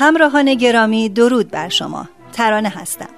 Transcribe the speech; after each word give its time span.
همراهان 0.00 0.54
گرامی 0.54 1.08
درود 1.08 1.50
بر 1.50 1.68
شما. 1.68 2.08
ترانه 2.32 2.68
هستم. 2.68 3.08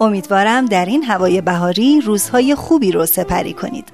امیدوارم 0.00 0.66
در 0.66 0.86
این 0.86 1.02
هوای 1.02 1.40
بهاری 1.40 2.00
روزهای 2.00 2.54
خوبی 2.54 2.92
رو 2.92 3.06
سپری 3.06 3.52
کنید. 3.52 3.88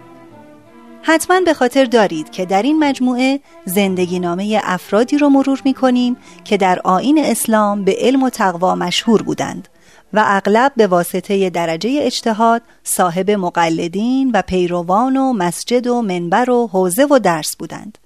حتما 1.02 1.40
به 1.40 1.54
خاطر 1.54 1.84
دارید 1.84 2.30
که 2.30 2.46
در 2.46 2.62
این 2.62 2.78
مجموعه 2.78 3.40
زندگی 3.64 4.20
نامه 4.20 4.60
افرادی 4.64 5.18
رو 5.18 5.28
مرور 5.28 5.62
می 5.64 5.74
کنیم 5.74 6.16
که 6.44 6.56
در 6.56 6.80
آین 6.84 7.18
اسلام 7.24 7.84
به 7.84 7.96
علم 7.98 8.22
و 8.22 8.30
تقوا 8.30 8.74
مشهور 8.74 9.22
بودند 9.22 9.68
و 10.12 10.24
اغلب 10.26 10.72
به 10.76 10.86
واسطه 10.86 11.50
درجه 11.50 11.98
اجتهاد 12.02 12.62
صاحب 12.84 13.30
مقلدین 13.30 14.30
و 14.34 14.42
پیروان 14.42 15.16
و 15.16 15.32
مسجد 15.32 15.86
و 15.86 16.02
منبر 16.02 16.50
و 16.50 16.66
حوزه 16.72 17.04
و 17.04 17.18
درس 17.18 17.56
بودند. 17.56 17.98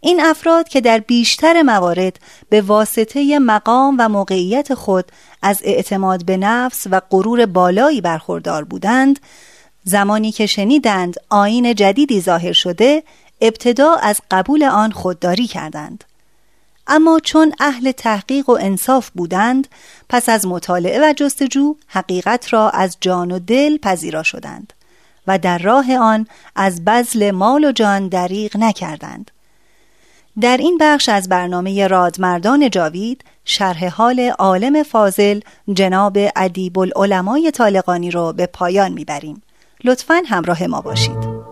این 0.00 0.20
افراد 0.20 0.68
که 0.68 0.80
در 0.80 0.98
بیشتر 0.98 1.62
موارد 1.62 2.20
به 2.48 2.60
واسطه 2.60 3.38
مقام 3.38 3.96
و 3.98 4.08
موقعیت 4.08 4.74
خود 4.74 5.12
از 5.42 5.60
اعتماد 5.64 6.24
به 6.24 6.36
نفس 6.36 6.86
و 6.90 7.00
غرور 7.10 7.46
بالایی 7.46 8.00
برخوردار 8.00 8.64
بودند 8.64 9.20
زمانی 9.84 10.32
که 10.32 10.46
شنیدند 10.46 11.14
آین 11.28 11.74
جدیدی 11.74 12.20
ظاهر 12.20 12.52
شده 12.52 13.02
ابتدا 13.40 13.94
از 13.94 14.20
قبول 14.30 14.64
آن 14.64 14.92
خودداری 14.92 15.46
کردند. 15.46 16.04
اما 16.86 17.20
چون 17.20 17.52
اهل 17.60 17.92
تحقیق 17.92 18.48
و 18.48 18.58
انصاف 18.60 19.10
بودند 19.10 19.68
پس 20.08 20.28
از 20.28 20.46
مطالعه 20.46 21.00
و 21.00 21.12
جستجو 21.16 21.74
حقیقت 21.86 22.52
را 22.52 22.70
از 22.70 22.96
جان 23.00 23.32
و 23.32 23.38
دل 23.38 23.78
پذیرا 23.78 24.22
شدند 24.22 24.72
و 25.26 25.38
در 25.38 25.58
راه 25.58 25.96
آن 25.96 26.26
از 26.56 26.84
بذل 26.84 27.30
مال 27.30 27.64
و 27.64 27.72
جان 27.72 28.08
دریغ 28.08 28.56
نکردند. 28.56 29.30
در 30.40 30.56
این 30.56 30.78
بخش 30.80 31.08
از 31.08 31.28
برنامه 31.28 31.86
رادمردان 31.86 32.70
جاوید 32.70 33.24
شرح 33.44 33.88
حال 33.88 34.20
عالم 34.38 34.82
فاضل 34.82 35.40
جناب 35.72 36.18
ادیب 36.36 36.78
العلمای 36.78 37.50
طالقانی 37.50 38.10
رو 38.10 38.32
به 38.32 38.46
پایان 38.46 38.92
می‌بریم. 38.92 39.42
لطفا 39.84 40.22
همراه 40.26 40.66
ما 40.66 40.80
باشید. 40.80 41.49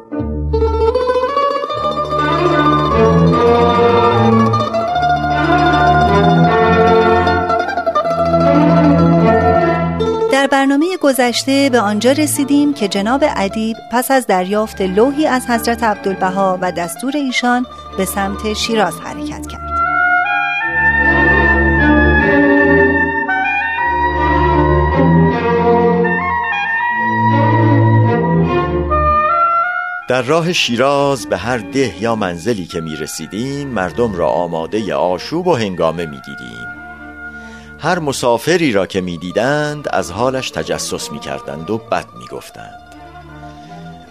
در 10.39 10.47
برنامه 10.47 10.97
گذشته 10.97 11.69
به 11.73 11.81
آنجا 11.81 12.13
رسیدیم 12.13 12.75
که 12.75 12.89
جناب 12.89 13.25
ادیب 13.37 13.77
پس 13.93 14.11
از 14.11 14.27
دریافت 14.27 14.81
لوحی 14.81 15.27
از 15.27 15.47
حضرت 15.47 15.83
عبدالبها 15.83 16.59
و 16.61 16.73
دستور 16.73 17.17
ایشان 17.17 17.67
به 17.97 18.05
سمت 18.05 18.53
شیراز 18.53 19.01
حرکت 19.01 19.47
کرد. 19.47 19.71
در 30.09 30.23
راه 30.23 30.53
شیراز 30.53 31.27
به 31.27 31.37
هر 31.37 31.59
ده 31.59 32.03
یا 32.03 32.17
منزلی 32.17 32.67
که 32.67 32.81
می 32.81 32.97
رسیدیم 32.97 33.69
مردم 33.69 34.15
را 34.15 34.29
آماده 34.29 34.95
آشوب 34.95 35.47
و 35.47 35.55
هنگامه 35.55 36.07
می 36.07 36.21
دیدیم 36.21 36.78
هر 37.81 37.99
مسافری 37.99 38.73
را 38.73 38.87
که 38.87 39.01
می‌دیدند 39.01 39.89
از 39.89 40.11
حالش 40.11 40.51
تجسس 40.51 41.13
می‌کردند 41.13 41.71
و 41.71 41.79
بد 41.79 42.07
می‌گفتند. 42.19 42.95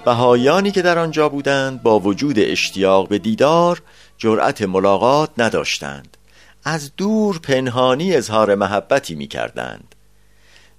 بهایانی 0.05 0.71
که 0.71 0.81
در 0.81 0.99
آنجا 0.99 1.29
بودند 1.29 1.83
با 1.83 1.99
وجود 1.99 2.39
اشتیاق 2.39 3.07
به 3.07 3.17
دیدار 3.17 3.81
جرأت 4.17 4.61
ملاقات 4.61 5.29
نداشتند. 5.37 6.17
از 6.63 6.91
دور 6.97 7.39
پنهانی 7.39 8.15
اظهار 8.15 8.55
محبتی 8.55 9.15
می‌کردند. 9.15 9.95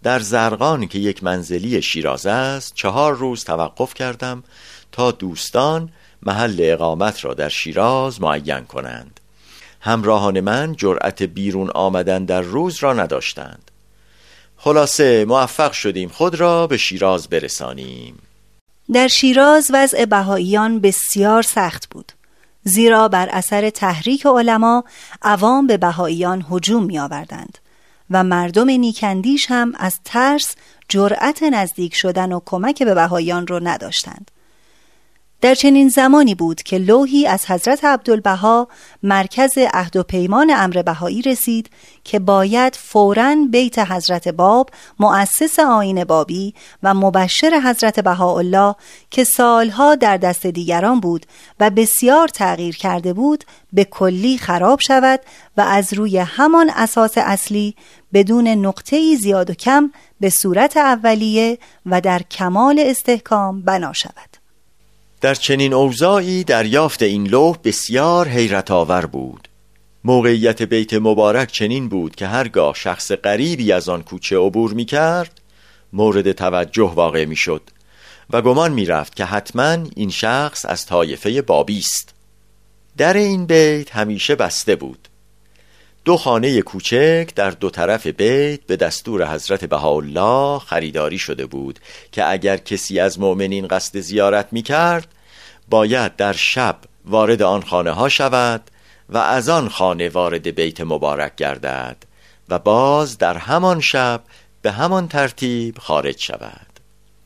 در 0.02 0.18
زرقان 0.20 0.86
که 0.86 0.98
یک 0.98 1.24
منزلی 1.24 1.82
شیراز 1.82 2.26
است 2.26 2.74
چهار 2.74 3.14
روز 3.14 3.44
توقف 3.44 3.94
کردم 3.94 4.44
تا 4.92 5.10
دوستان 5.10 5.92
محل 6.22 6.56
اقامت 6.60 7.24
را 7.24 7.34
در 7.34 7.48
شیراز 7.48 8.20
معین 8.20 8.60
کنند. 8.64 9.20
همراهان 9.80 10.40
من 10.40 10.76
جرأت 10.76 11.22
بیرون 11.22 11.70
آمدن 11.70 12.24
در 12.24 12.40
روز 12.40 12.78
را 12.82 12.92
نداشتند. 12.92 13.70
خلاصه 14.56 15.24
موفق 15.24 15.72
شدیم 15.72 16.08
خود 16.08 16.34
را 16.34 16.66
به 16.66 16.76
شیراز 16.76 17.28
برسانیم. 17.28 18.18
در 18.92 19.08
شیراز 19.08 19.70
وضع 19.74 20.04
بهاییان 20.04 20.80
بسیار 20.80 21.42
سخت 21.42 21.88
بود. 21.90 22.12
زیرا 22.64 23.08
بر 23.08 23.28
اثر 23.28 23.70
تحریک 23.70 24.26
علما 24.26 24.84
عوام 25.22 25.66
به 25.66 25.76
بهاییان 25.76 26.46
هجوم 26.50 26.84
می 26.84 26.98
آوردند 26.98 27.58
و 28.10 28.24
مردم 28.24 28.70
نیکندیش 28.70 29.46
هم 29.50 29.72
از 29.78 30.00
ترس 30.04 30.54
جرأت 30.88 31.42
نزدیک 31.42 31.94
شدن 31.94 32.32
و 32.32 32.40
کمک 32.46 32.82
به 32.82 32.94
بهاییان 32.94 33.46
را 33.46 33.58
نداشتند. 33.58 34.30
در 35.40 35.54
چنین 35.54 35.88
زمانی 35.88 36.34
بود 36.34 36.62
که 36.62 36.78
لوحی 36.78 37.26
از 37.26 37.50
حضرت 37.50 37.84
عبدالبها 37.84 38.68
مرکز 39.02 39.58
عهد 39.58 39.96
و 39.96 40.02
پیمان 40.02 40.52
امر 40.56 40.82
بهایی 40.82 41.22
رسید 41.22 41.70
که 42.04 42.18
باید 42.18 42.76
فوراً 42.76 43.36
بیت 43.50 43.78
حضرت 43.78 44.28
باب 44.28 44.70
مؤسس 44.98 45.58
آین 45.58 46.04
بابی 46.04 46.54
و 46.82 46.94
مبشر 46.94 47.60
حضرت 47.64 48.00
بهاءالله 48.00 48.74
که 49.10 49.24
سالها 49.24 49.94
در 49.94 50.16
دست 50.16 50.46
دیگران 50.46 51.00
بود 51.00 51.26
و 51.60 51.70
بسیار 51.70 52.28
تغییر 52.28 52.76
کرده 52.76 53.12
بود 53.12 53.44
به 53.72 53.84
کلی 53.84 54.38
خراب 54.38 54.80
شود 54.80 55.20
و 55.56 55.60
از 55.60 55.92
روی 55.92 56.18
همان 56.18 56.70
اساس 56.70 57.12
اصلی 57.16 57.74
بدون 58.12 58.48
نقطه 58.48 59.16
زیاد 59.16 59.50
و 59.50 59.54
کم 59.54 59.92
به 60.20 60.30
صورت 60.30 60.76
اولیه 60.76 61.58
و 61.86 62.00
در 62.00 62.22
کمال 62.22 62.82
استحکام 62.86 63.62
بنا 63.62 63.92
شود. 63.92 64.37
در 65.20 65.34
چنین 65.34 65.74
اوضاعی 65.74 66.44
دریافت 66.44 67.02
این 67.02 67.26
لوح 67.26 67.56
بسیار 67.64 68.28
حیرت 68.28 68.70
آور 68.70 69.06
بود. 69.06 69.48
موقعیت 70.04 70.62
بیت 70.62 70.94
مبارک 70.94 71.52
چنین 71.52 71.88
بود 71.88 72.16
که 72.16 72.26
هرگاه 72.26 72.74
شخص 72.74 73.12
غریبی 73.12 73.72
از 73.72 73.88
آن 73.88 74.02
کوچه 74.02 74.38
عبور 74.38 74.72
می 74.72 74.84
کرد 74.84 75.40
مورد 75.92 76.32
توجه 76.32 76.92
واقع 76.94 77.24
می 77.24 77.36
شد 77.36 77.62
و 78.30 78.42
گمان 78.42 78.72
می 78.72 78.86
رفت 78.86 79.16
که 79.16 79.24
حتما 79.24 79.76
این 79.96 80.10
شخص 80.10 80.64
از 80.64 80.86
طایفه 80.86 81.42
بابی 81.42 81.78
است. 81.78 82.14
در 82.96 83.14
این 83.14 83.46
بیت 83.46 83.96
همیشه 83.96 84.34
بسته 84.34 84.76
بود. 84.76 85.07
دو 86.08 86.16
خانه 86.16 86.62
کوچک 86.62 87.30
در 87.34 87.50
دو 87.50 87.70
طرف 87.70 88.06
بیت 88.06 88.60
به 88.66 88.76
دستور 88.76 89.34
حضرت 89.34 89.64
بهاءالله 89.64 90.58
خریداری 90.58 91.18
شده 91.18 91.46
بود 91.46 91.78
که 92.12 92.30
اگر 92.30 92.56
کسی 92.56 93.00
از 93.00 93.20
مؤمنین 93.20 93.66
قصد 93.66 94.00
زیارت 94.00 94.48
می 94.52 94.62
کرد 94.62 95.08
باید 95.70 96.16
در 96.16 96.32
شب 96.32 96.76
وارد 97.04 97.42
آن 97.42 97.62
خانه 97.62 97.90
ها 97.90 98.08
شود 98.08 98.70
و 99.08 99.18
از 99.18 99.48
آن 99.48 99.68
خانه 99.68 100.08
وارد 100.08 100.48
بیت 100.48 100.80
مبارک 100.80 101.36
گردد 101.36 101.96
و 102.48 102.58
باز 102.58 103.18
در 103.18 103.36
همان 103.36 103.80
شب 103.80 104.22
به 104.62 104.72
همان 104.72 105.08
ترتیب 105.08 105.78
خارج 105.78 106.18
شود. 106.18 106.80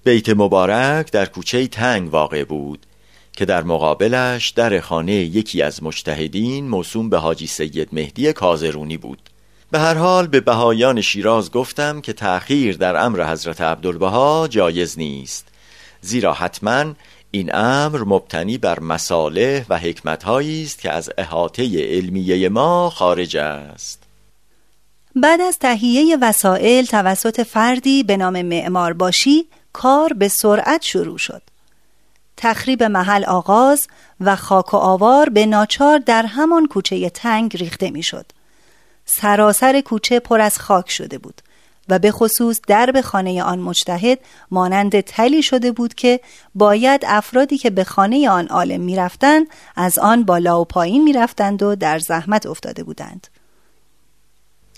بیت 0.04 0.28
مبارک 0.28 1.12
در 1.12 1.26
کوچه 1.26 1.66
تنگ 1.66 2.12
واقع 2.12 2.44
بود 2.44 2.86
که 3.32 3.44
در 3.44 3.62
مقابلش 3.62 4.50
در 4.50 4.80
خانه 4.80 5.12
یکی 5.12 5.62
از 5.62 5.82
مجتهدین 5.82 6.68
موسوم 6.68 7.10
به 7.10 7.18
حاجی 7.18 7.46
سید 7.46 7.88
مهدی 7.92 8.32
کازرونی 8.32 8.96
بود. 8.96 9.30
به 9.70 9.78
هر 9.78 9.94
حال 9.94 10.26
به 10.26 10.40
بهایان 10.40 11.00
شیراز 11.00 11.50
گفتم 11.50 12.00
که 12.00 12.12
تأخیر 12.12 12.76
در 12.76 12.96
امر 12.96 13.32
حضرت 13.32 13.60
عبدالبها 13.60 14.48
جایز 14.48 14.98
نیست 14.98 15.48
زیرا 16.00 16.32
حتما 16.32 16.94
این 17.30 17.54
امر 17.54 18.04
مبتنی 18.04 18.58
بر 18.58 18.80
مساله 18.80 19.66
و 19.68 19.78
حکمتهایی 19.78 20.62
است 20.62 20.80
که 20.80 20.92
از 20.92 21.10
احاطه 21.18 21.94
علمیه 21.96 22.48
ما 22.48 22.90
خارج 22.90 23.36
است. 23.36 24.02
بعد 25.16 25.40
از 25.40 25.58
تهیه 25.58 26.16
وسایل 26.20 26.86
توسط 26.86 27.40
فردی 27.40 28.02
به 28.02 28.16
نام 28.16 28.42
معمار 28.42 28.92
باشی 28.92 29.46
کار 29.72 30.12
به 30.12 30.28
سرعت 30.28 30.82
شروع 30.82 31.18
شد. 31.18 31.42
تخریب 32.42 32.82
محل 32.82 33.24
آغاز 33.24 33.88
و 34.20 34.36
خاک 34.36 34.74
و 34.74 34.76
آوار 34.76 35.28
به 35.28 35.46
ناچار 35.46 35.98
در 35.98 36.26
همان 36.26 36.66
کوچه 36.66 37.10
تنگ 37.10 37.56
ریخته 37.56 37.90
می‌شد. 37.90 38.26
سراسر 39.04 39.80
کوچه 39.80 40.20
پر 40.20 40.40
از 40.40 40.58
خاک 40.58 40.90
شده 40.90 41.18
بود 41.18 41.42
و 41.88 41.98
به 41.98 42.10
خصوص 42.10 42.60
درب 42.68 43.00
خانه 43.00 43.42
آن 43.42 43.58
مجتهد 43.58 44.18
مانند 44.50 45.00
تلی 45.00 45.42
شده 45.42 45.72
بود 45.72 45.94
که 45.94 46.20
باید 46.54 47.04
افرادی 47.06 47.58
که 47.58 47.70
به 47.70 47.84
خانه 47.84 48.28
آن 48.28 48.48
عالم 48.48 48.80
می‌رفتند 48.80 49.46
از 49.76 49.98
آن 49.98 50.24
بالا 50.24 50.60
و 50.60 50.64
پایین 50.64 51.04
می‌رفتند 51.04 51.62
و 51.62 51.74
در 51.74 51.98
زحمت 51.98 52.46
افتاده 52.46 52.84
بودند 52.84 53.26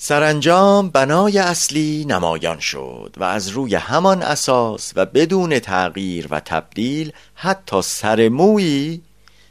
سرانجام 0.07 0.89
بنای 0.89 1.39
اصلی 1.39 2.05
نمایان 2.09 2.61
شد 2.61 3.15
و 3.17 3.25
از 3.25 3.49
روی 3.49 3.75
همان 3.75 4.23
اساس 4.23 4.93
و 4.97 5.07
بدون 5.07 5.59
تغییر 5.59 6.27
و 6.31 6.41
تبدیل 6.41 7.13
حتی 7.35 7.83
سرمویی 7.83 9.03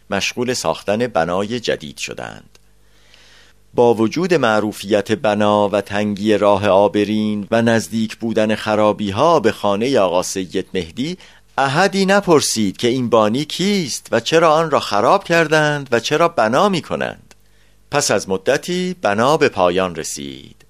مشغول 0.09 0.53
ساختن 0.53 1.07
بنای 1.07 1.59
جدید 1.59 1.97
شدند. 1.97 2.59
با 3.73 3.93
وجود 3.93 4.33
معروفیت 4.33 5.11
بنا 5.11 5.69
و 5.69 5.81
تنگی 5.81 6.37
راه 6.37 6.67
آبرین 6.67 7.47
و 7.51 7.61
نزدیک 7.61 8.15
بودن 8.15 8.55
خرابی 8.55 9.11
ها 9.11 9.39
به 9.39 9.51
خانه 9.51 9.99
آقا 9.99 10.23
سید 10.23 10.67
مهدی 10.73 11.17
احدی 11.57 12.05
نپرسید 12.05 12.77
که 12.77 12.87
این 12.87 13.09
بانی 13.09 13.45
کیست 13.45 14.07
و 14.11 14.19
چرا 14.19 14.53
آن 14.53 14.71
را 14.71 14.79
خراب 14.79 15.23
کردند 15.23 15.87
و 15.91 15.99
چرا 15.99 16.27
بنا 16.27 16.69
می 16.69 16.81
کنند 16.81 17.22
پس 17.93 18.11
از 18.11 18.29
مدتی 18.29 18.95
بنا 19.01 19.37
به 19.37 19.49
پایان 19.49 19.95
رسید. 19.95 20.65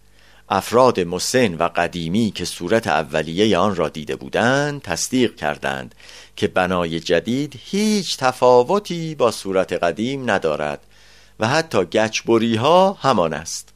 افراد 0.50 1.00
مسن 1.00 1.56
و 1.56 1.70
قدیمی 1.75 2.31
که 2.31 2.46
صورت 2.46 2.88
اولیه 2.88 3.58
آن 3.58 3.75
را 3.75 3.90
دیده 3.90 4.16
بودند 4.16 4.81
تصدیق 4.81 5.36
کردند 5.36 5.96
که 6.36 6.48
بنای 6.48 7.00
جدید 7.00 7.60
هیچ 7.64 8.18
تفاوتی 8.18 9.16
با 9.16 9.31
صورت 9.31 9.74
قدیم 9.74 10.31
ندارد 10.31 10.80
و 11.40 11.48
حتی 11.48 11.86
گچبری 11.86 12.56
ها 12.56 12.94
همان 12.94 13.34
است. 13.34 13.70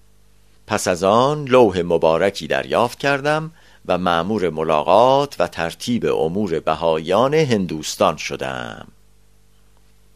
پس 0.67 0.87
از 0.87 1.03
آن 1.03 1.45
لوح 1.45 1.81
مبارکی 1.81 2.47
دریافت 2.47 2.99
کردم 2.99 3.51
و 3.85 3.97
معمور 3.97 4.49
ملاقات 4.49 5.35
و 5.39 5.47
ترتیب 5.47 6.05
امور 6.05 6.59
بهایان 6.59 7.33
هندوستان 7.33 8.17
شدم. 8.17 8.87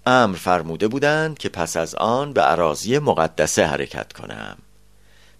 امر 0.05 0.35
فرموده 0.35 0.87
بودند 0.87 1.37
که 1.37 1.49
پس 1.49 1.77
از 1.77 1.95
آن 1.95 2.33
به 2.33 2.41
عراضی 2.41 2.99
مقدسه 2.99 3.65
حرکت 3.65 4.13
کنم. 4.13 4.57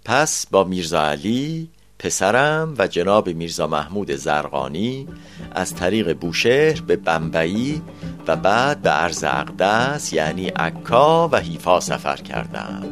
پس 0.06 0.48
با 0.52 0.64
میرزا 0.64 1.02
علی 1.02 1.70
پسرم 2.00 2.76
و 2.78 2.88
جناب 2.88 3.30
میرزا 3.30 3.68
محمود 3.68 4.16
زرقانی 4.16 5.08
از 5.52 5.76
طریق 5.76 6.18
بوشهر 6.18 6.82
به 6.82 6.96
بمبئی 6.96 7.82
و 8.28 8.36
بعد 8.36 8.82
به 8.82 8.90
عرض 8.90 9.24
اقدس 9.24 10.14
یعنی 10.14 10.48
عکا 10.48 11.28
و 11.28 11.36
حیفا 11.40 11.80
سفر 11.80 12.16
کردم. 12.16 12.84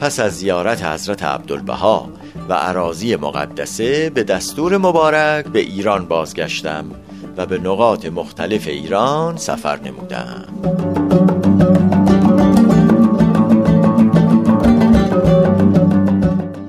پس 0.00 0.20
از 0.20 0.32
زیارت 0.38 0.84
حضرت 0.84 1.22
عبدالبها 1.22 2.12
و 2.48 2.52
عراضی 2.52 3.16
مقدسه 3.16 4.10
به 4.10 4.24
دستور 4.24 4.76
مبارک 4.78 5.44
به 5.44 5.60
ایران 5.60 6.06
بازگشتم 6.06 6.90
و 7.36 7.46
به 7.46 7.58
نقاط 7.58 8.06
مختلف 8.06 8.68
ایران 8.68 9.36
سفر 9.36 9.80
نمودم 9.80 10.44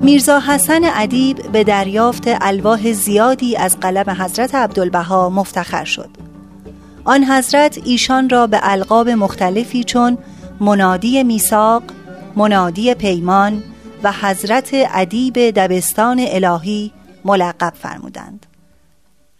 میرزا 0.01 0.39
حسن 0.39 0.81
ادیب 0.83 1.51
به 1.51 1.63
دریافت 1.63 2.23
الواح 2.27 2.91
زیادی 2.91 3.55
از 3.57 3.79
قلم 3.79 4.09
حضرت 4.09 4.55
عبدالبها 4.55 5.29
مفتخر 5.29 5.83
شد. 5.83 6.09
آن 7.03 7.23
حضرت 7.23 7.79
ایشان 7.85 8.29
را 8.29 8.47
به 8.47 8.59
القاب 8.61 9.09
مختلفی 9.09 9.83
چون 9.83 10.17
منادی 10.59 11.23
میثاق، 11.23 11.83
منادی 12.35 12.93
پیمان 12.93 13.63
و 14.03 14.11
حضرت 14.11 14.69
ادیب 14.73 15.33
دبستان 15.49 16.25
الهی 16.27 16.91
ملقب 17.25 17.73
فرمودند. 17.75 18.45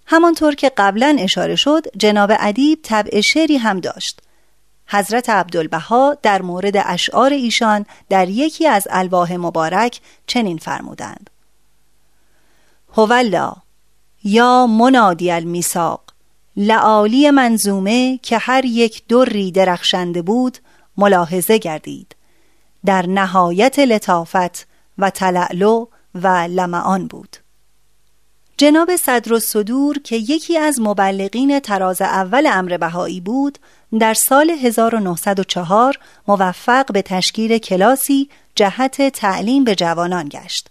همانطور 0.06 0.56
که 0.56 0.72
قبلا 0.78 1.18
اشاره 1.20 1.56
شد 1.56 1.84
جناب 1.98 2.32
ادیب 2.40 2.80
طبع 2.84 3.22
شعری 3.22 3.58
هم 3.58 3.80
داشت. 3.80 4.22
حضرت 4.88 5.30
عبدالبها 5.30 6.18
در 6.22 6.42
مورد 6.42 6.74
اشعار 6.78 7.34
ایشان 7.34 7.86
در 8.10 8.30
یکی 8.30 8.68
از 8.68 8.88
الواح 8.90 9.34
مبارک 9.34 10.02
چنین 10.28 10.58
فرمودند. 10.58 11.30
هولا 12.98 13.54
یا 14.24 14.68
منادی 14.68 15.32
المیساق 15.32 16.04
لعالی 16.58 17.32
منظومه 17.32 18.20
که 18.24 18.38
هر 18.38 18.66
یک 18.66 19.08
دری 19.08 19.52
درخشنده 19.52 20.22
بود 20.22 20.58
ملاحظه 20.98 21.58
گردید. 21.58 22.16
در 22.86 23.06
نهایت 23.06 23.80
لطافت 23.80 24.68
و 24.98 25.10
تلعلو 25.10 25.86
و 26.16 26.28
لمعان 26.28 27.08
بود. 27.08 27.38
جناب 28.64 28.96
صدر 28.96 29.40
صدور 29.40 30.00
که 30.00 30.16
یکی 30.16 30.58
از 30.58 30.80
مبلغین 30.82 31.60
تراز 31.60 32.02
اول 32.02 32.48
امر 32.52 32.78
بهایی 32.78 33.22
بود 33.22 33.58
در 34.00 34.14
سال 34.14 34.50
1904 34.50 36.00
موفق 36.28 36.92
به 36.92 37.02
تشکیل 37.02 37.58
کلاسی 37.58 38.30
جهت 38.56 39.10
تعلیم 39.10 39.64
به 39.64 39.76
جوانان 39.76 40.30
گشت. 40.30 40.70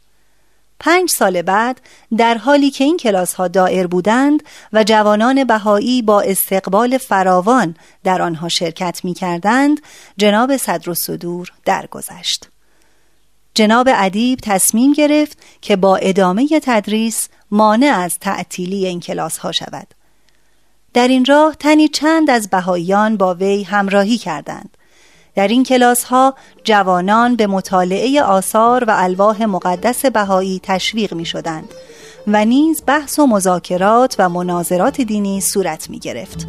پنج 0.80 1.10
سال 1.10 1.42
بعد 1.42 1.80
در 2.16 2.38
حالی 2.38 2.70
که 2.70 2.84
این 2.84 2.96
کلاس 2.96 3.34
ها 3.34 3.48
دائر 3.48 3.86
بودند 3.86 4.42
و 4.72 4.84
جوانان 4.84 5.44
بهایی 5.44 6.02
با 6.02 6.20
استقبال 6.20 6.98
فراوان 6.98 7.76
در 8.04 8.22
آنها 8.22 8.48
شرکت 8.48 9.00
می 9.04 9.14
کردند 9.14 9.80
جناب 10.16 10.56
صدر 10.56 10.90
و 10.90 10.94
صدور 10.94 11.52
درگذشت. 11.64 12.48
جناب 13.54 13.88
ادیب 13.92 14.38
تصمیم 14.42 14.92
گرفت 14.92 15.38
که 15.60 15.76
با 15.76 15.96
ادامه 15.96 16.48
تدریس 16.62 17.28
مانع 17.50 17.86
از 17.86 18.14
تعطیلی 18.20 18.86
این 18.86 19.00
کلاس 19.00 19.38
ها 19.38 19.52
شود. 19.52 19.86
در 20.94 21.08
این 21.08 21.24
راه 21.24 21.54
تنی 21.54 21.88
چند 21.88 22.30
از 22.30 22.50
بهاییان 22.50 23.16
با 23.16 23.34
وی 23.34 23.62
همراهی 23.62 24.18
کردند 24.18 24.76
در 25.34 25.48
این 25.48 25.64
کلاس 25.64 26.04
ها 26.04 26.34
جوانان 26.64 27.36
به 27.36 27.46
مطالعه 27.46 28.22
آثار 28.22 28.84
و 28.84 28.94
الواح 28.96 29.44
مقدس 29.44 30.06
بهایی 30.06 30.60
تشویق 30.62 31.14
می 31.14 31.24
شدند 31.24 31.68
و 32.26 32.44
نیز 32.44 32.82
بحث 32.86 33.18
و 33.18 33.26
مذاکرات 33.26 34.16
و 34.18 34.28
مناظرات 34.28 35.00
دینی 35.00 35.40
صورت 35.40 35.90
می 35.90 35.98
گرفت. 35.98 36.46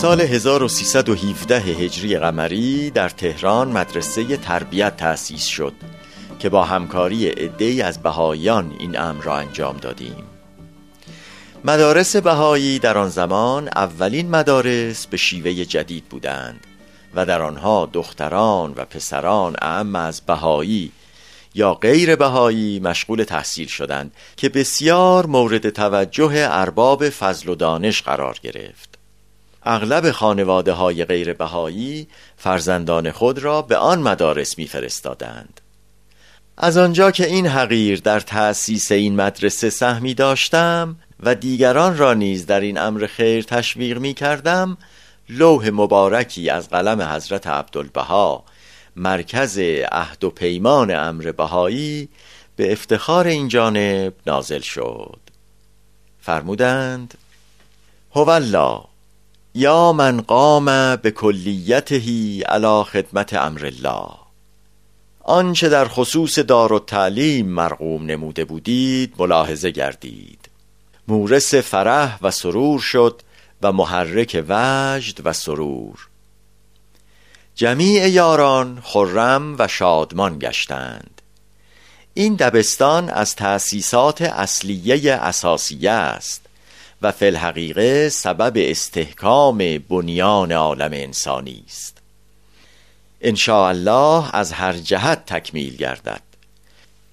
سال 0.00 0.20
1317 0.20 1.56
هجری 1.58 2.18
قمری 2.18 2.90
در 2.90 3.08
تهران 3.08 3.68
مدرسه 3.68 4.36
تربیت 4.36 4.96
تأسیس 4.96 5.44
شد 5.44 5.72
که 6.38 6.48
با 6.48 6.64
همکاری 6.64 7.28
عدهای 7.28 7.82
از 7.82 8.02
بهاییان 8.02 8.76
این 8.78 8.98
امر 8.98 9.22
را 9.22 9.36
انجام 9.36 9.76
دادیم. 9.76 10.24
مدارس 11.64 12.16
بهایی 12.16 12.78
در 12.78 12.98
آن 12.98 13.08
زمان 13.08 13.68
اولین 13.68 14.30
مدارس 14.30 15.06
به 15.06 15.16
شیوه 15.16 15.52
جدید 15.52 16.04
بودند 16.04 16.66
و 17.14 17.26
در 17.26 17.42
آنها 17.42 17.88
دختران 17.92 18.72
و 18.76 18.84
پسران 18.84 19.56
اعم 19.62 19.96
از 19.96 20.20
بهایی 20.20 20.92
یا 21.54 21.74
غیر 21.74 22.16
بهایی 22.16 22.80
مشغول 22.80 23.24
تحصیل 23.24 23.68
شدند 23.68 24.12
که 24.36 24.48
بسیار 24.48 25.26
مورد 25.26 25.70
توجه 25.70 26.32
ارباب 26.50 27.08
فضل 27.08 27.48
و 27.48 27.54
دانش 27.54 28.02
قرار 28.02 28.36
گرفت. 28.42 28.89
اغلب 29.62 30.10
خانواده 30.10 30.72
های 30.72 31.04
غیر 31.04 31.32
بهایی 31.32 32.08
فرزندان 32.36 33.10
خود 33.10 33.38
را 33.38 33.62
به 33.62 33.76
آن 33.76 34.02
مدارس 34.02 34.58
میفرستادند. 34.58 35.60
از 36.56 36.76
آنجا 36.76 37.10
که 37.10 37.26
این 37.26 37.46
حقیر 37.46 38.00
در 38.00 38.20
تأسیس 38.20 38.92
این 38.92 39.16
مدرسه 39.16 39.70
سهمی 39.70 40.14
داشتم 40.14 40.96
و 41.20 41.34
دیگران 41.34 41.98
را 41.98 42.14
نیز 42.14 42.46
در 42.46 42.60
این 42.60 42.78
امر 42.78 43.06
خیر 43.06 43.42
تشویق 43.44 43.98
می 43.98 44.14
کردم 44.14 44.78
لوح 45.28 45.70
مبارکی 45.70 46.50
از 46.50 46.68
قلم 46.68 47.02
حضرت 47.02 47.46
عبدالبها 47.46 48.44
مرکز 48.96 49.58
عهد 49.92 50.24
و 50.24 50.30
پیمان 50.30 50.90
امر 50.90 51.32
بهایی 51.32 52.08
به 52.56 52.72
افتخار 52.72 53.26
این 53.26 53.48
جانب 53.48 54.12
نازل 54.26 54.60
شد. 54.60 55.20
فرمودند 56.20 57.18
هو 58.14 58.24
یا 59.54 59.92
من 59.92 60.20
قام 60.20 60.96
به 60.96 61.10
کلیتهی 61.10 62.42
علی 62.42 62.84
خدمت 62.84 63.34
امر 63.34 63.66
الله. 63.66 64.10
آنچه 65.20 65.68
در 65.68 65.88
خصوص 65.88 66.38
دار 66.38 66.72
و 66.72 66.78
تعلیم 66.78 67.46
مرقوم 67.46 68.06
نموده 68.06 68.44
بودید 68.44 69.14
ملاحظه 69.18 69.70
گردید. 69.70 70.48
مورس 71.08 71.54
فرح 71.54 72.18
و 72.22 72.30
سرور 72.30 72.80
شد 72.80 73.22
و 73.62 73.72
محرک 73.72 74.44
وجد 74.48 75.26
و 75.26 75.32
سرور. 75.32 76.08
جمیع 77.54 78.08
یاران 78.08 78.80
خرم 78.82 79.56
و 79.58 79.68
شادمان 79.68 80.38
گشتند. 80.38 81.22
این 82.14 82.34
دبستان 82.34 83.10
از 83.10 83.36
تأسیسات 83.36 84.22
اصلیه 84.22 85.14
اساسیه 85.14 85.90
است. 85.90 86.46
و 87.02 87.12
فی 87.12 87.26
الحقیقه 87.26 88.08
سبب 88.08 88.52
استحکام 88.56 89.78
بنیان 89.78 90.52
عالم 90.52 90.92
انسانی 90.92 91.64
است. 91.66 91.98
ان 93.20 93.36
الله 93.48 94.36
از 94.36 94.52
هر 94.52 94.72
جهت 94.72 95.26
تکمیل 95.26 95.76
گردد. 95.76 96.22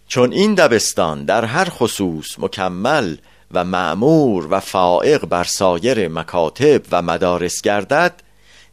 چون 0.07 0.31
این 0.31 0.55
دبستان 0.55 1.25
در 1.25 1.45
هر 1.45 1.69
خصوص 1.69 2.39
مکمل 2.39 3.17
و 3.51 3.63
معمور 3.63 4.47
و 4.53 4.59
فائق 4.59 5.25
بر 5.25 5.43
سایر 5.43 6.07
مکاتب 6.07 6.81
و 6.91 7.01
مدارس 7.01 7.61
گردد 7.61 8.13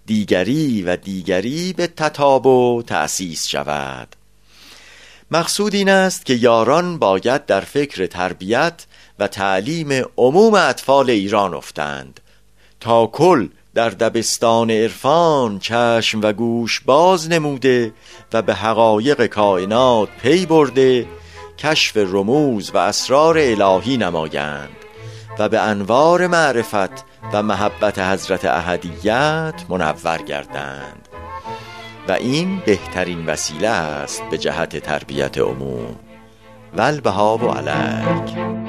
دیگری 0.07 0.83
و 0.83 0.97
دیگری 0.97 1.73
به 1.73 1.87
تتابع 1.87 2.83
تأسیس 2.83 3.47
شود. 3.47 4.09
مقصود 5.31 5.75
این 5.75 5.89
است 5.89 6.27
که 6.27 6.35
یاران 6.35 6.99
باید 6.99 7.47
در 7.47 7.61
فکر 7.61 8.07
تربیت 8.07 8.87
و 9.19 9.29
تعلیم 9.29 10.05
عموم 10.17 10.55
اطفال 10.55 11.11
ایران 11.11 11.55
افتند. 11.55 12.21
تا 12.81 13.07
کل 13.07 13.49
در 13.75 13.91
دبستان 13.91 14.71
عرفان 14.71 15.59
چشم 15.59 16.21
و 16.23 16.33
گوش 16.33 16.81
باز 16.81 17.31
نموده 17.31 17.93
و 18.33 18.43
به 18.43 18.55
حقایق 18.55 19.27
کائنات 19.27 20.09
پی 20.23 20.47
برده 20.47 21.07
کشف 21.59 21.97
رموز 21.97 22.71
و 22.75 22.79
اسرار 22.79 23.39
الهی 23.39 23.97
نمایند 23.97 24.77
و 25.39 25.49
به 25.49 25.61
انوار 25.61 26.27
معرفت 26.27 27.05
و 27.33 27.43
محبت 27.43 27.99
حضرت 27.99 28.45
احدیت 28.45 29.55
منور 29.69 30.19
گردند. 30.19 31.09
و 32.09 32.13
این 32.13 32.63
بهترین 32.67 33.27
وسیله 33.27 33.69
است 33.69 34.23
به 34.31 34.39
جهت 34.39 34.77
تربیت 34.77 35.39
عموم. 35.39 35.97
ولبها 36.77 37.37
و 37.37 37.49
علک 37.51 38.64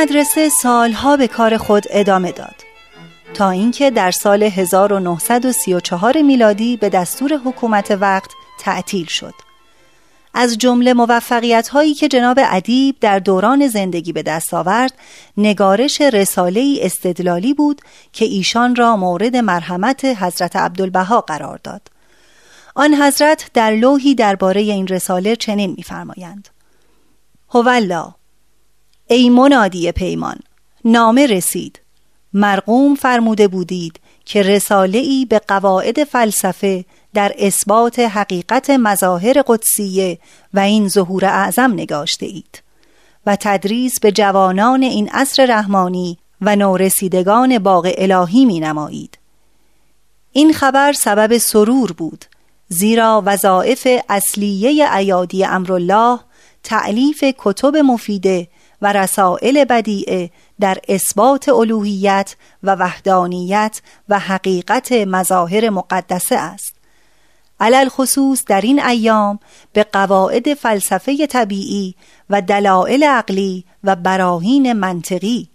مدرسه 0.00 0.48
سالها 0.48 1.16
به 1.16 1.28
کار 1.28 1.56
خود 1.56 1.84
ادامه 1.90 2.32
داد. 2.32 2.54
تا 3.34 3.50
اینکه 3.50 3.90
در 3.90 4.10
سال 4.10 4.42
1934 4.42 6.22
میلادی 6.22 6.76
به 6.76 6.88
دستور 6.88 7.34
حکومت 7.44 7.90
وقت 7.90 8.30
تعطیل 8.58 9.06
شد. 9.06 9.34
از 10.34 10.58
جمله 10.58 10.94
موفقیت 10.94 11.68
هایی 11.68 11.94
که 11.94 12.08
جناب 12.08 12.38
ادیب 12.42 12.96
در 13.00 13.18
دوران 13.18 13.68
زندگی 13.68 14.12
به 14.12 14.22
دست 14.22 14.54
آورد 14.54 14.94
نگارش 15.36 16.00
رساله 16.00 16.78
استدلالی 16.82 17.54
بود 17.54 17.80
که 18.12 18.24
ایشان 18.24 18.76
را 18.76 18.96
مورد 18.96 19.36
مرحمت 19.36 20.04
حضرت 20.04 20.56
عبدالبها 20.56 21.20
قرار 21.20 21.60
داد. 21.64 21.88
آن 22.74 22.94
حضرت 22.94 23.50
در 23.54 23.70
لوحی 23.70 24.14
درباره 24.14 24.60
این 24.60 24.86
رساله 24.86 25.36
چنین 25.36 25.74
می‌فرمایند. 25.76 26.48
هولا 27.50 28.19
ای 29.12 29.30
منادی 29.30 29.92
پیمان 29.92 30.36
نامه 30.84 31.26
رسید 31.26 31.80
مرقوم 32.32 32.94
فرموده 32.94 33.48
بودید 33.48 34.00
که 34.24 34.42
رساله 34.42 34.98
ای 34.98 35.24
به 35.24 35.38
قواعد 35.38 36.04
فلسفه 36.04 36.84
در 37.14 37.34
اثبات 37.38 37.98
حقیقت 37.98 38.70
مظاهر 38.70 39.42
قدسیه 39.46 40.18
و 40.54 40.60
این 40.60 40.88
ظهور 40.88 41.24
اعظم 41.24 41.72
نگاشته 41.72 42.26
اید 42.26 42.62
و 43.26 43.36
تدریس 43.40 44.00
به 44.00 44.12
جوانان 44.12 44.82
این 44.82 45.08
عصر 45.08 45.46
رحمانی 45.46 46.18
و 46.40 46.56
نورسیدگان 46.56 47.58
باغ 47.58 47.92
الهی 47.98 48.44
می 48.44 48.60
نمایید. 48.60 49.18
این 50.32 50.52
خبر 50.52 50.92
سبب 50.92 51.38
سرور 51.38 51.92
بود 51.92 52.24
زیرا 52.68 53.22
وظایف 53.26 53.88
اصلیه 54.08 54.96
ایادی 54.96 55.44
امرالله 55.44 56.20
تعلیف 56.62 57.24
کتب 57.38 57.76
مفیده 57.76 58.48
و 58.82 58.92
رسائل 58.92 59.64
بدیعه 59.64 60.30
در 60.60 60.78
اثبات 60.88 61.48
الوهیت 61.48 62.36
و 62.62 62.74
وحدانیت 62.74 63.80
و 64.08 64.18
حقیقت 64.18 64.92
مظاهر 64.92 65.70
مقدسه 65.70 66.36
است. 66.36 66.74
علل 67.60 67.88
خصوص 67.88 68.44
در 68.46 68.60
این 68.60 68.82
ایام 68.82 69.38
به 69.72 69.84
قواعد 69.84 70.54
فلسفه 70.54 71.26
طبیعی 71.26 71.94
و 72.30 72.42
دلائل 72.42 73.02
عقلی 73.02 73.64
و 73.84 73.96
براهین 73.96 74.72
منطقی 74.72 75.48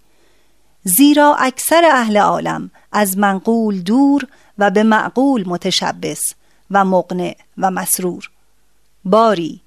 زیرا 0.82 1.34
اکثر 1.34 1.84
اهل 1.92 2.16
عالم 2.16 2.70
از 2.92 3.18
منقول 3.18 3.80
دور 3.80 4.26
و 4.58 4.70
به 4.70 4.82
معقول 4.82 5.44
متشبس 5.48 6.20
و 6.70 6.84
مقنع 6.84 7.36
و 7.58 7.70
مسرور. 7.70 8.30
باری 9.04 9.60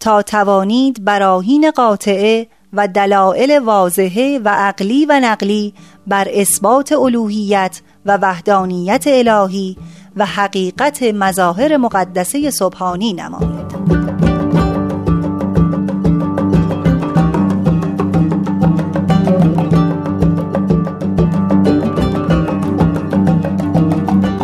تا 0.00 0.22
توانید 0.22 1.04
براهین 1.04 1.70
قاطعه 1.70 2.48
و 2.72 2.88
دلائل 2.88 3.58
واضحه 3.58 4.40
و 4.44 4.48
عقلی 4.48 5.06
و 5.06 5.20
نقلی 5.20 5.74
بر 6.06 6.28
اثبات 6.30 6.92
الوهیت 6.92 7.80
و 8.06 8.18
وحدانیت 8.22 9.04
الهی 9.06 9.76
و 10.16 10.26
حقیقت 10.26 11.02
مظاهر 11.02 11.76
مقدسه 11.76 12.50
سبحانی 12.50 13.12
نمایید 13.12 13.72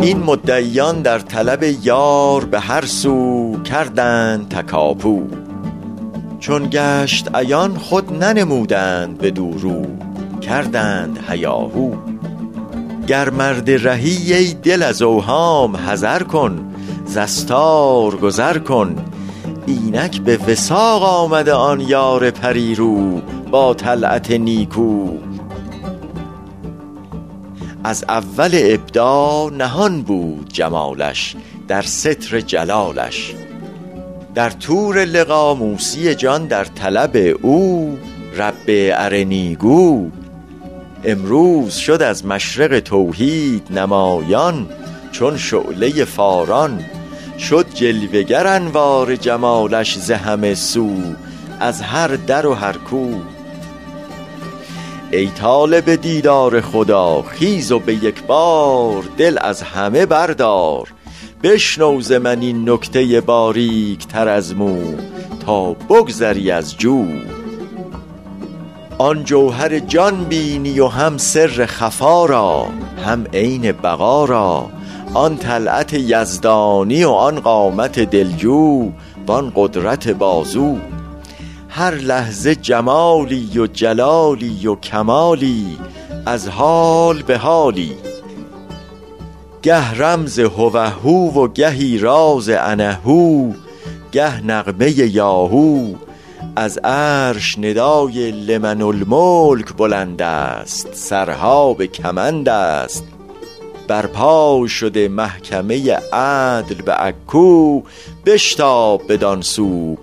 این 0.01 0.23
مدعیان 0.23 1.01
در 1.01 1.19
طلب 1.19 1.63
یار 1.63 2.45
به 2.45 2.59
هر 2.59 2.85
سو 2.85 3.61
کردند 3.63 4.49
تکاپو. 4.49 5.38
چون 6.39 6.69
گشت 6.71 7.35
ایان 7.35 7.77
خود 7.77 8.23
ننمودند 8.23 9.17
به 9.17 9.31
دورو 9.31 9.85
کردند 10.41 11.19
هیاهو 11.29 11.95
گر 13.07 13.29
مرد 13.29 13.87
رهی 13.87 14.33
ای 14.33 14.53
دل 14.53 14.83
از 14.83 15.01
اوهام 15.01 15.75
حذر 15.75 16.23
کن 16.23 16.69
زستار 17.09 18.15
گذر 18.15 18.57
کن. 18.57 18.95
اینک 19.65 20.21
به 20.21 20.37
وساق 20.37 21.03
آمده 21.03 21.53
آن 21.53 21.81
یار 21.81 22.31
پریرو 22.31 23.21
با 23.51 23.73
طلعت 23.73 24.31
نیکو. 24.31 25.17
از 27.83 28.05
اول 28.09 28.49
ابدا 28.53 29.49
نهان 29.49 30.01
بود 30.01 30.49
جمالش 30.53 31.35
در 31.67 31.81
ستر 31.81 32.39
جلالش. 32.39 33.35
در 34.35 34.49
طور 34.49 35.05
لقا 35.05 35.53
موسی 35.53 36.15
جان 36.15 36.47
در 36.47 36.63
طلب 36.63 37.37
او 37.41 37.97
رب 38.37 38.65
ارنیگو. 38.67 40.09
امروز 41.03 41.75
شد 41.75 42.01
از 42.01 42.25
مشرق 42.25 42.79
توحید 42.79 43.67
نمایان 43.71 44.69
چون 45.11 45.37
شعله 45.37 46.05
فاران. 46.05 46.85
شد 47.39 47.65
جلوگر 47.73 48.47
انوار 48.47 49.15
جمالش 49.15 49.97
ز 49.97 50.11
همه 50.11 50.55
سو 50.55 50.95
از 51.59 51.81
هر 51.81 52.07
در 52.07 52.47
و 52.47 52.53
هر 52.53 52.77
کو. 52.77 53.07
ای 55.11 55.27
طالب 55.27 55.95
دیدار 55.95 56.61
خدا 56.61 57.21
خیز 57.21 57.71
و 57.71 57.79
به 57.79 57.93
یک 57.93 58.23
بار 58.23 59.03
دل 59.17 59.37
از 59.41 59.61
همه 59.61 60.05
بردار. 60.05 60.87
بشنو 61.43 62.01
ز 62.01 62.11
من 62.11 62.41
این 62.41 62.69
نکته 62.69 63.21
باریک 63.21 64.07
تر 64.07 64.27
از 64.27 64.55
مو 64.55 64.77
تا 65.45 65.73
بگذری 65.73 66.51
از 66.51 66.77
جو. 66.77 67.05
آن 68.97 69.23
جوهر 69.23 69.79
جان 69.79 70.23
بینی 70.23 70.79
و 70.79 70.87
هم 70.87 71.17
سر 71.17 71.65
خفا 71.65 72.25
را 72.25 72.65
هم 73.05 73.25
عین 73.33 73.71
بقا 73.71 74.25
را. 74.25 74.69
آن 75.13 75.37
طلعت 75.37 75.93
یزدانی 75.93 77.03
و 77.03 77.09
آن 77.09 77.39
قامت 77.39 77.99
دلجو 77.99 78.91
وان 79.27 79.51
قدرت 79.55 80.07
بازو. 80.07 80.77
هر 81.69 81.95
لحظه 81.95 82.55
جمالی 82.55 83.59
و 83.59 83.67
جلالی 83.67 84.67
و 84.67 84.75
کمالی 84.75 85.77
از 86.25 86.47
حال 86.47 87.21
به 87.21 87.37
حالی 87.37 88.08
گه 89.61 89.91
رمز 89.91 90.39
هوهو 90.39 91.43
و 91.43 91.47
گهی 91.47 91.97
راز 91.97 92.49
انهو 92.49 93.53
گه 94.11 94.45
نغمه 94.45 94.91
یاهو. 94.91 95.95
از 96.55 96.77
عرش 96.77 97.57
ندای 97.57 98.31
لمن 98.31 98.81
الملک 98.81 99.73
بلند 99.77 100.21
است 100.21 100.93
سرها 100.93 101.73
به 101.73 101.87
کمند 101.87 102.49
است. 102.49 103.03
برپا 103.87 104.67
شده 104.67 105.07
محکمه 105.07 105.91
عدل 106.13 106.81
به 106.81 106.93
عکو 106.93 107.81
بشتاب 108.25 109.01
بدان 109.13 109.41
سو. 109.41 109.97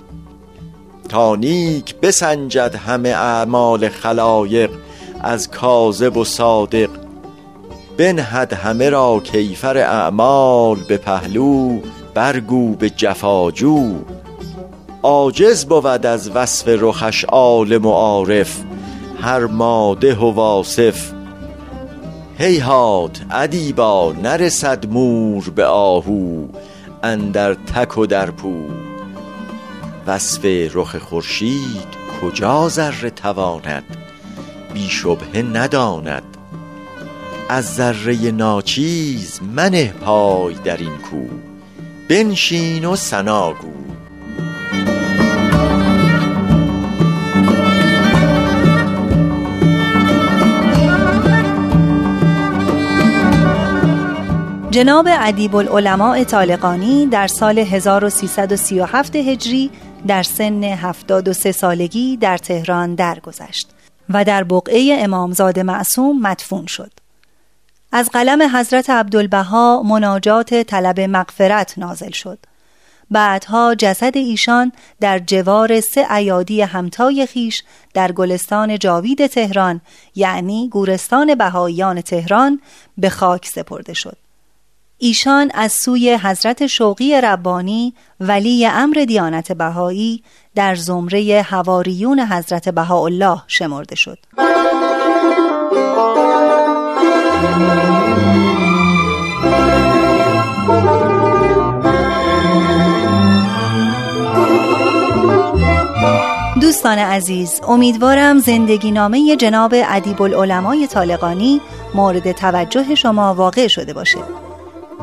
تا 1.08 1.36
نیک 1.36 1.94
بسنجد 1.94 2.74
همه 2.86 3.08
اعمال 3.08 3.88
خلایق 3.88 4.70
از 5.20 5.50
کاذب 5.50 6.16
و 6.16 6.24
صادق 6.24 7.05
بنهد 7.98 8.52
همه 8.52 8.90
را 8.90 9.20
کیفر 9.24 9.78
اعمال 9.78 10.78
به 10.88 10.96
پهلو 10.96 11.80
برگو 12.14 12.74
به 12.74 12.90
جفاجو. 12.90 13.94
عاجز 15.02 15.64
بود 15.64 16.06
از 16.06 16.30
وصف 16.30 16.68
رخش 16.68 17.24
عالم 17.24 17.86
و 17.86 17.90
عارف 17.90 18.62
هر 19.20 19.46
ماده 19.46 20.14
و 20.14 20.30
واصف. 20.30 21.12
هیهات 22.38 23.20
ادیبا 23.30 24.12
نرسد 24.22 24.86
مور 24.86 25.50
به 25.50 25.64
آهو 25.66 26.46
اندر 27.02 27.54
تک 27.54 27.98
و 27.98 28.06
در 28.06 28.30
پو. 28.30 28.54
وصف 30.06 30.44
رخ 30.74 30.96
خورشید 30.96 31.96
کجا 32.22 32.68
ذره 32.68 33.10
تواند؟ 33.10 33.96
بی 34.74 34.88
شبهه 34.88 35.42
نداند. 35.42 36.35
از 37.48 37.74
ذره 37.74 38.30
ناچیز 38.30 39.40
منه 39.42 39.92
پای 39.92 40.54
در 40.54 40.76
این 40.76 40.98
کو 40.98 41.28
بنشین 42.08 42.84
و 42.84 42.96
ثنا 42.96 43.52
گو 43.52 43.72
جناب 54.70 55.08
ادیب 55.10 55.56
العلماء 55.56 56.24
طالقانی 56.24 57.06
در 57.06 57.26
سال 57.26 57.58
1337 57.58 59.16
هجری 59.16 59.70
در 60.06 60.22
سن 60.22 60.64
73 60.64 61.52
سالگی 61.52 62.16
در 62.16 62.38
تهران 62.38 62.94
درگذشت 62.94 63.70
و 64.08 64.24
در 64.24 64.44
بقعه 64.44 64.96
امامزاده 64.98 65.62
معصوم 65.62 66.20
مدفون 66.20 66.66
شد. 66.66 67.05
از 67.92 68.10
قلم 68.10 68.56
حضرت 68.56 68.90
عبدالبها 68.90 69.82
مناجات 69.82 70.54
طلب 70.54 71.00
مغفرت 71.00 71.78
نازل 71.78 72.10
شد. 72.10 72.38
بعدها 73.10 73.74
جسد 73.74 74.16
ایشان 74.16 74.72
در 75.00 75.18
جوار 75.18 75.80
سه 75.80 76.12
ایادی 76.12 76.62
همتای 76.62 77.26
خیش 77.26 77.62
در 77.94 78.12
گلستان 78.12 78.78
جاوید 78.78 79.26
تهران 79.26 79.80
یعنی 80.14 80.68
گورستان 80.68 81.34
بهاییان 81.34 82.00
تهران 82.00 82.60
به 82.98 83.10
خاک 83.10 83.46
سپرده 83.46 83.94
شد. 83.94 84.16
ایشان 84.98 85.50
از 85.54 85.72
سوی 85.72 86.14
حضرت 86.14 86.66
شوقی 86.66 87.20
ربانی 87.20 87.94
ولی 88.20 88.66
امر 88.66 89.04
دیانت 89.08 89.52
بهایی 89.52 90.22
در 90.54 90.74
زمره 90.74 91.42
هواریون 91.42 92.20
حضرت 92.20 92.68
بهاءالله 92.68 93.42
شمرده 93.46 93.96
شد. 93.96 94.18
دوستان 106.66 106.98
عزیز 106.98 107.60
امیدوارم 107.68 108.38
زندگی 108.38 108.90
نامه 108.90 109.36
جناب 109.36 109.74
ادیب 109.74 110.22
العلمای 110.22 110.86
طالقانی 110.86 111.60
مورد 111.94 112.32
توجه 112.32 112.94
شما 112.94 113.34
واقع 113.34 113.66
شده 113.66 113.92
باشه. 113.92 114.18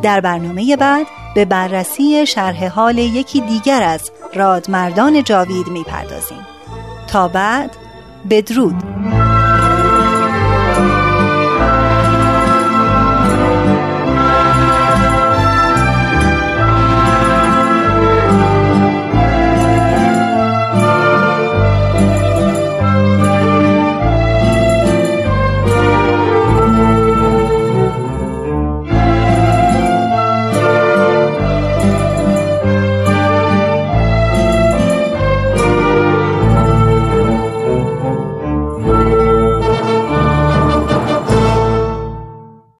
در 0.02 0.22
برنامه 0.22 0.76
بعد 0.76 1.08
به 1.36 1.46
بررسی 1.46 2.26
شرح 2.26 2.68
حال 2.68 2.98
یکی 2.98 3.42
دیگر 3.42 3.84
از 3.84 4.12
رادمردان 4.34 5.24
جاوید 5.24 5.68
می‌پردازیم. 5.68 6.46
تا 7.08 7.28
بعد 7.28 7.72
بدرود. 8.30 8.76